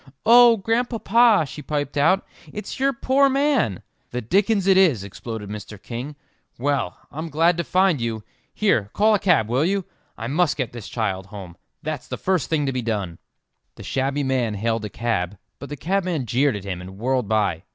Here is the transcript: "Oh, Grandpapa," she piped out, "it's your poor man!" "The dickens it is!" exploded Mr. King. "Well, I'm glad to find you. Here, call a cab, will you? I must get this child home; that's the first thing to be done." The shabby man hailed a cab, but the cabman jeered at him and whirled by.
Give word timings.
"Oh, 0.25 0.57
Grandpapa," 0.57 1.45
she 1.45 1.61
piped 1.61 1.95
out, 1.95 2.25
"it's 2.51 2.79
your 2.79 2.91
poor 2.91 3.29
man!" 3.29 3.83
"The 4.09 4.19
dickens 4.19 4.65
it 4.65 4.75
is!" 4.75 5.03
exploded 5.03 5.47
Mr. 5.51 5.79
King. 5.79 6.15
"Well, 6.57 6.97
I'm 7.11 7.29
glad 7.29 7.55
to 7.57 7.63
find 7.63 8.01
you. 8.01 8.23
Here, 8.51 8.89
call 8.95 9.13
a 9.13 9.19
cab, 9.19 9.47
will 9.47 9.63
you? 9.63 9.85
I 10.17 10.25
must 10.25 10.57
get 10.57 10.73
this 10.73 10.89
child 10.89 11.27
home; 11.27 11.55
that's 11.83 12.07
the 12.07 12.17
first 12.17 12.49
thing 12.49 12.65
to 12.65 12.73
be 12.73 12.81
done." 12.81 13.19
The 13.75 13.83
shabby 13.83 14.23
man 14.23 14.55
hailed 14.55 14.85
a 14.85 14.89
cab, 14.89 15.37
but 15.59 15.69
the 15.69 15.77
cabman 15.77 16.25
jeered 16.25 16.55
at 16.55 16.63
him 16.63 16.81
and 16.81 16.97
whirled 16.97 17.27
by. 17.27 17.61